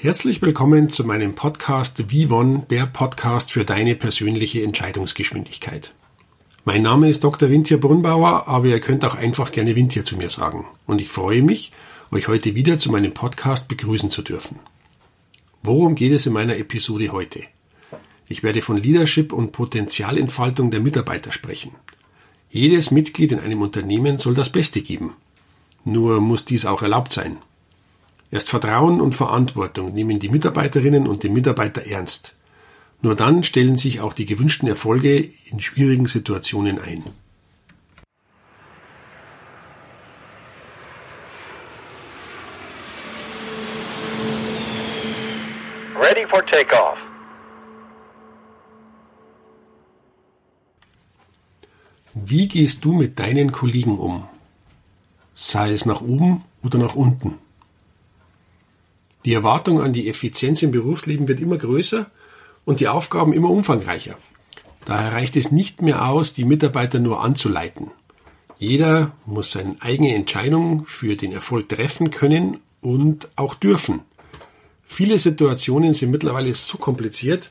[0.00, 5.92] Herzlich willkommen zu meinem Podcast Vivon, der Podcast für deine persönliche Entscheidungsgeschwindigkeit.
[6.64, 7.50] Mein Name ist Dr.
[7.50, 10.66] Wintier Brunnbauer, aber ihr könnt auch einfach gerne Wintier zu mir sagen.
[10.86, 11.72] Und ich freue mich,
[12.12, 14.60] euch heute wieder zu meinem Podcast begrüßen zu dürfen.
[15.64, 17.42] Worum geht es in meiner Episode heute?
[18.28, 21.72] Ich werde von Leadership und Potenzialentfaltung der Mitarbeiter sprechen.
[22.50, 25.14] Jedes Mitglied in einem Unternehmen soll das Beste geben.
[25.84, 27.38] Nur muss dies auch erlaubt sein.
[28.30, 32.34] Erst Vertrauen und Verantwortung nehmen die Mitarbeiterinnen und die Mitarbeiter ernst.
[33.00, 37.04] Nur dann stellen sich auch die gewünschten Erfolge in schwierigen Situationen ein.
[45.98, 46.98] Ready for takeoff.
[52.12, 54.28] Wie gehst du mit deinen Kollegen um?
[55.34, 57.38] Sei es nach oben oder nach unten.
[59.24, 62.10] Die Erwartung an die Effizienz im Berufsleben wird immer größer
[62.64, 64.16] und die Aufgaben immer umfangreicher.
[64.84, 67.90] Daher reicht es nicht mehr aus, die Mitarbeiter nur anzuleiten.
[68.58, 74.00] Jeder muss seine eigene Entscheidung für den Erfolg treffen können und auch dürfen.
[74.86, 77.50] Viele Situationen sind mittlerweile so kompliziert,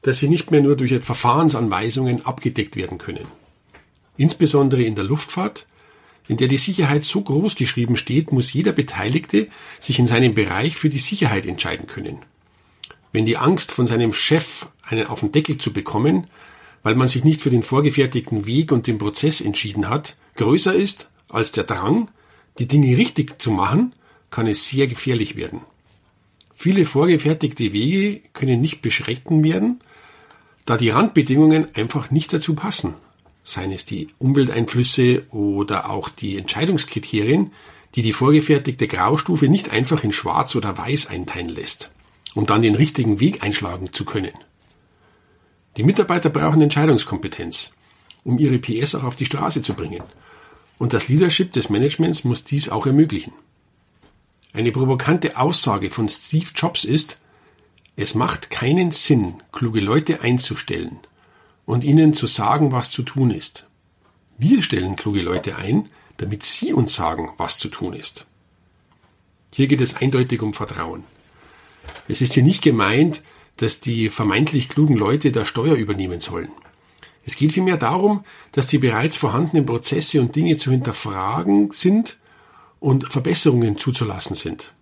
[0.00, 3.26] dass sie nicht mehr nur durch Verfahrensanweisungen abgedeckt werden können.
[4.16, 5.66] Insbesondere in der Luftfahrt,
[6.32, 10.76] in der die Sicherheit so groß geschrieben steht, muss jeder Beteiligte sich in seinem Bereich
[10.76, 12.20] für die Sicherheit entscheiden können.
[13.12, 16.28] Wenn die Angst von seinem Chef einen auf den Deckel zu bekommen,
[16.82, 21.10] weil man sich nicht für den vorgefertigten Weg und den Prozess entschieden hat, größer ist
[21.28, 22.10] als der Drang,
[22.58, 23.92] die Dinge richtig zu machen,
[24.30, 25.60] kann es sehr gefährlich werden.
[26.54, 29.82] Viele vorgefertigte Wege können nicht beschritten werden,
[30.64, 32.94] da die Randbedingungen einfach nicht dazu passen.
[33.44, 37.52] Seien es die Umwelteinflüsse oder auch die Entscheidungskriterien,
[37.94, 41.90] die die vorgefertigte Graustufe nicht einfach in Schwarz oder Weiß einteilen lässt,
[42.34, 44.32] um dann den richtigen Weg einschlagen zu können.
[45.76, 47.72] Die Mitarbeiter brauchen Entscheidungskompetenz,
[48.24, 50.02] um ihre PS auch auf die Straße zu bringen.
[50.78, 53.32] Und das Leadership des Managements muss dies auch ermöglichen.
[54.52, 57.18] Eine provokante Aussage von Steve Jobs ist,
[57.96, 61.00] es macht keinen Sinn, kluge Leute einzustellen
[61.66, 63.66] und ihnen zu sagen, was zu tun ist.
[64.38, 68.26] Wir stellen kluge Leute ein, damit sie uns sagen, was zu tun ist.
[69.54, 71.04] Hier geht es eindeutig um Vertrauen.
[72.08, 73.22] Es ist hier nicht gemeint,
[73.56, 76.50] dass die vermeintlich klugen Leute der Steuer übernehmen sollen.
[77.24, 82.18] Es geht vielmehr darum, dass die bereits vorhandenen Prozesse und Dinge zu hinterfragen sind
[82.80, 84.72] und Verbesserungen zuzulassen sind.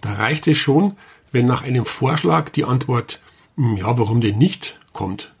[0.00, 0.96] Da reicht es schon,
[1.32, 3.20] wenn nach einem Vorschlag die Antwort
[3.56, 5.34] hm, ja, warum denn nicht kommt.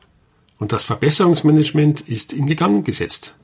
[0.58, 3.34] Und das Verbesserungsmanagement ist in Gang gesetzt.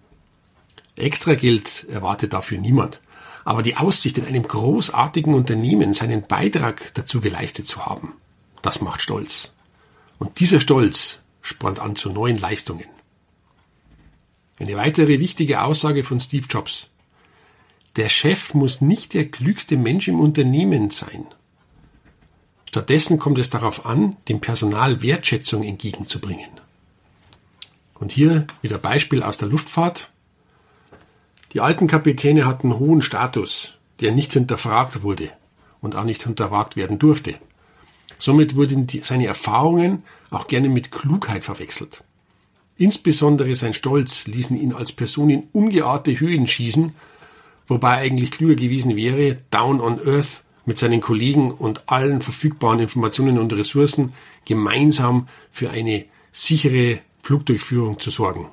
[0.96, 3.00] Extra Geld erwartet dafür niemand.
[3.44, 8.14] Aber die Aussicht, in einem großartigen Unternehmen seinen Beitrag dazu geleistet zu haben,
[8.62, 9.52] das macht stolz.
[10.18, 12.86] Und dieser Stolz spornt an zu neuen Leistungen.
[14.58, 16.88] Eine weitere wichtige Aussage von Steve Jobs.
[17.96, 21.26] Der Chef muss nicht der klügste Mensch im Unternehmen sein.
[22.68, 26.63] Stattdessen kommt es darauf an, dem Personal Wertschätzung entgegenzubringen.
[27.94, 30.10] Und hier wieder Beispiel aus der Luftfahrt.
[31.52, 35.30] Die alten Kapitäne hatten hohen Status, der nicht hinterfragt wurde
[35.80, 37.34] und auch nicht hinterfragt werden durfte.
[38.18, 42.02] Somit wurden die, seine Erfahrungen auch gerne mit Klugheit verwechselt.
[42.76, 46.92] Insbesondere sein Stolz ließen ihn als Person in ungeahnte Höhen schießen
[47.66, 53.38] wobei eigentlich klüger gewesen wäre, down on earth mit seinen Kollegen und allen verfügbaren Informationen
[53.38, 54.12] und Ressourcen
[54.44, 58.50] gemeinsam für eine sichere Flugdurchführung zu sorgen.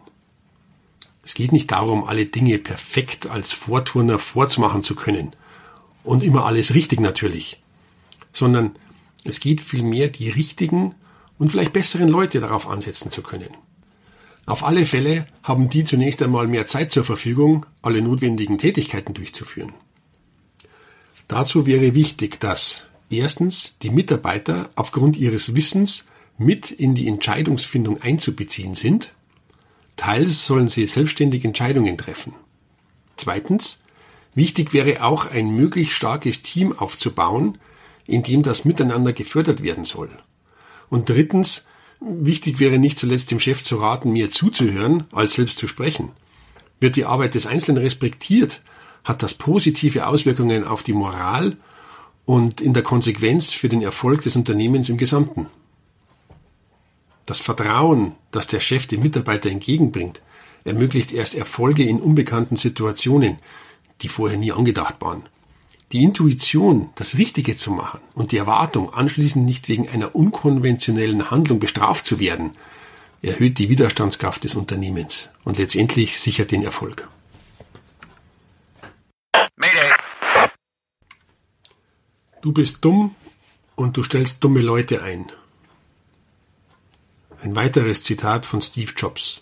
[1.24, 5.36] Es geht nicht darum, alle Dinge perfekt als Vorturner vorzumachen zu können
[6.04, 7.62] und immer alles richtig natürlich,
[8.32, 8.72] sondern
[9.26, 10.96] es geht vielmehr, die richtigen
[11.38, 13.50] und vielleicht besseren Leute darauf ansetzen zu können.
[14.46, 19.74] Auf alle Fälle haben die zunächst einmal mehr Zeit zur Verfügung, alle notwendigen Tätigkeiten durchzuführen.
[21.28, 26.06] Dazu wäre wichtig, dass erstens die Mitarbeiter aufgrund ihres Wissens
[26.44, 29.14] mit in die Entscheidungsfindung einzubeziehen sind.
[29.96, 32.34] Teils sollen sie selbstständig Entscheidungen treffen.
[33.16, 33.80] Zweitens,
[34.34, 37.58] Wichtig wäre auch, ein möglichst starkes Team aufzubauen,
[38.08, 40.10] in dem das Miteinander gefördert werden soll.
[40.90, 41.64] Und drittens,
[42.00, 46.10] wichtig wäre nicht zuletzt dem Chef zu raten, mir zuzuhören, als selbst zu sprechen.
[46.80, 48.62] Wird die Arbeit des Einzelnen respektiert,
[49.04, 51.58] hat das positive Auswirkungen auf die Moral
[52.26, 55.48] und in der Konsequenz für den Erfolg des Unternehmens im Gesamten.
[57.32, 60.22] Das Vertrauen, das der Chef dem Mitarbeiter entgegenbringt,
[60.66, 63.40] ermöglicht erst Erfolge in unbekannten Situationen,
[64.02, 65.24] die vorher nie angedacht waren.
[65.94, 71.62] Die Intuition, das Richtige zu machen und die Erwartung, anschließend nicht wegen einer unkonventionellen Handlung
[71.62, 72.52] bestraft zu werden,
[73.22, 77.08] erhöht die Widerstandskraft des Unternehmens und letztendlich sichert den Erfolg.
[79.56, 80.50] Mayday.
[82.42, 83.16] Du bist dumm
[83.78, 85.32] und du stellst dumme Leute ein.
[87.44, 89.42] Ein weiteres Zitat von Steve Jobs.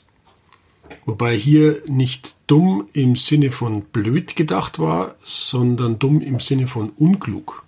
[1.05, 6.91] Wobei hier nicht dumm im Sinne von blöd gedacht war, sondern dumm im Sinne von
[6.91, 7.65] unklug.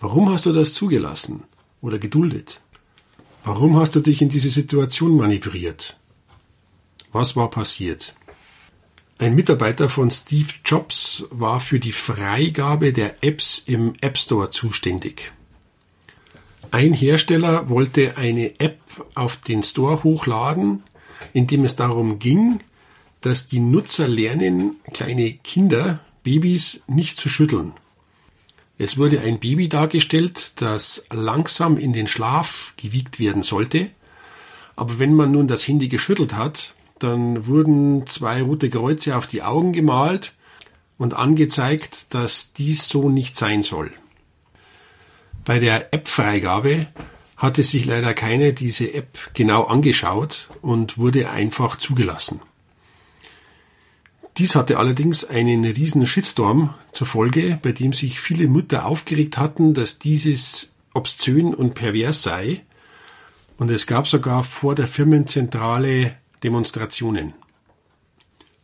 [0.00, 1.44] Warum hast du das zugelassen
[1.80, 2.60] oder geduldet?
[3.44, 5.96] Warum hast du dich in diese Situation manövriert?
[7.12, 8.14] Was war passiert?
[9.18, 15.32] Ein Mitarbeiter von Steve Jobs war für die Freigabe der Apps im App Store zuständig.
[16.70, 18.78] Ein Hersteller wollte eine App
[19.14, 20.84] auf den Store hochladen,
[21.32, 22.60] in dem es darum ging,
[23.20, 27.72] dass die Nutzer lernen, kleine Kinder, Babys nicht zu schütteln.
[28.78, 33.90] Es wurde ein Baby dargestellt, das langsam in den Schlaf gewiegt werden sollte.
[34.76, 39.42] Aber wenn man nun das Handy geschüttelt hat, dann wurden zwei rote Kreuze auf die
[39.42, 40.34] Augen gemalt
[40.98, 43.92] und angezeigt, dass dies so nicht sein soll.
[45.50, 46.86] Bei der App-Freigabe
[47.36, 52.40] hatte sich leider keine diese App genau angeschaut und wurde einfach zugelassen.
[54.38, 59.74] Dies hatte allerdings einen riesen Shitstorm zur Folge, bei dem sich viele Mütter aufgeregt hatten,
[59.74, 62.62] dass dieses obszön und pervers sei.
[63.58, 66.14] Und es gab sogar vor der Firmenzentrale
[66.44, 67.34] Demonstrationen.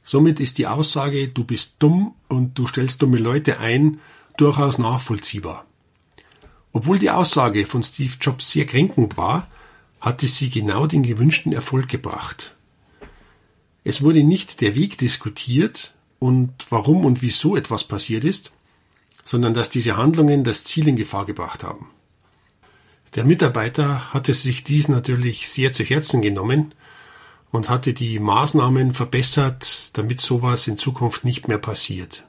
[0.04, 3.98] Somit ist die Aussage, du bist dumm und du stellst dumme Leute ein,
[4.36, 5.66] durchaus nachvollziehbar.
[6.76, 9.48] Obwohl die Aussage von Steve Jobs sehr kränkend war,
[9.98, 12.54] hatte sie genau den gewünschten Erfolg gebracht.
[13.82, 18.52] Es wurde nicht der Weg diskutiert und warum und wieso etwas passiert ist,
[19.24, 21.88] sondern dass diese Handlungen das Ziel in Gefahr gebracht haben.
[23.14, 26.74] Der Mitarbeiter hatte sich dies natürlich sehr zu Herzen genommen
[27.52, 32.25] und hatte die Maßnahmen verbessert, damit sowas in Zukunft nicht mehr passiert.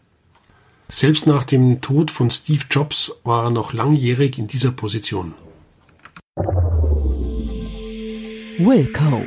[0.89, 5.33] Selbst nach dem Tod von Steve Jobs war er noch langjährig in dieser Position.
[8.57, 9.25] Wilco.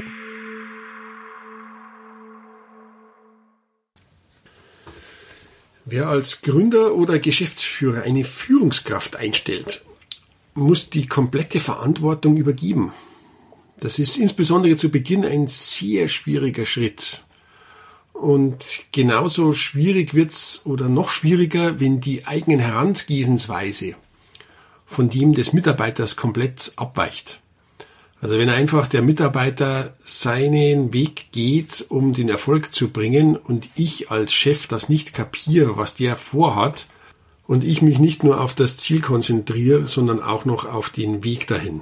[5.85, 9.85] Wer als Gründer oder Geschäftsführer eine Führungskraft einstellt,
[10.55, 12.93] muss die komplette Verantwortung übergeben.
[13.81, 17.23] Das ist insbesondere zu Beginn ein sehr schwieriger Schritt.
[18.20, 23.94] Und genauso schwierig wird's oder noch schwieriger, wenn die eigenen Herangehensweise
[24.84, 27.40] von dem des Mitarbeiters komplett abweicht.
[28.20, 34.11] Also wenn einfach der Mitarbeiter seinen Weg geht, um den Erfolg zu bringen und ich
[34.11, 36.88] als Chef das nicht kapiere, was der vorhat
[37.46, 41.46] und ich mich nicht nur auf das Ziel konzentriere, sondern auch noch auf den Weg
[41.46, 41.81] dahin.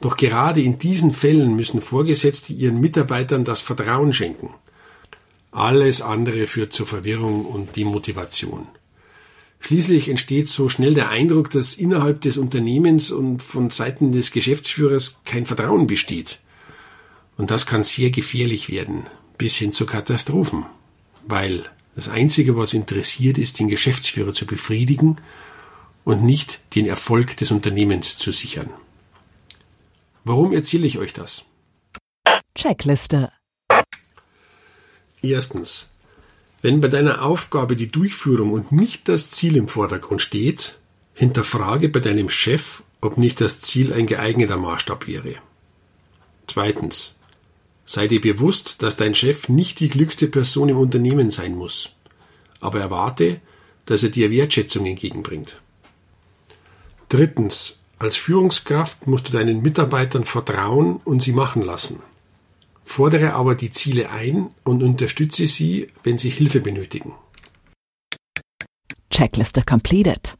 [0.00, 4.54] Doch gerade in diesen Fällen müssen Vorgesetzte ihren Mitarbeitern das Vertrauen schenken.
[5.52, 8.66] Alles andere führt zur Verwirrung und Demotivation.
[9.60, 15.20] Schließlich entsteht so schnell der Eindruck, dass innerhalb des Unternehmens und von Seiten des Geschäftsführers
[15.24, 16.40] kein Vertrauen besteht.
[17.36, 19.04] Und das kann sehr gefährlich werden,
[19.38, 20.66] bis hin zu Katastrophen,
[21.26, 25.18] weil das Einzige, was interessiert ist, den Geschäftsführer zu befriedigen
[26.04, 28.70] und nicht den Erfolg des Unternehmens zu sichern.
[30.24, 31.44] Warum erzähle ich euch das?
[32.56, 33.32] Checkliste.
[35.22, 35.88] Erstens.
[36.60, 40.78] Wenn bei deiner Aufgabe die Durchführung und nicht das Ziel im Vordergrund steht,
[41.14, 45.34] hinterfrage bei deinem Chef, ob nicht das Ziel ein geeigneter Maßstab wäre.
[46.46, 47.14] Zweitens.
[47.84, 51.90] Sei dir bewusst, dass dein Chef nicht die glückste Person im Unternehmen sein muss,
[52.60, 53.40] aber erwarte,
[53.86, 55.60] dass er dir Wertschätzung entgegenbringt.
[57.08, 57.76] Drittens.
[57.98, 62.00] Als Führungskraft musst du deinen Mitarbeitern vertrauen und sie machen lassen.
[62.84, 67.14] Fordere aber die Ziele ein und unterstütze sie, wenn sie Hilfe benötigen.
[69.10, 70.36] Checkliste completed.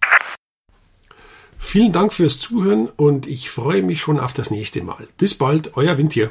[1.58, 5.08] Vielen Dank fürs Zuhören und ich freue mich schon auf das nächste Mal.
[5.16, 6.30] Bis bald, euer Wind hier.